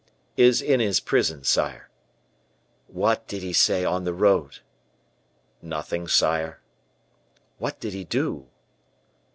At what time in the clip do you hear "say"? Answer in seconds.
3.53-3.85